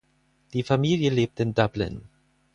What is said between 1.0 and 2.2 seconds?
lebt in Dublin.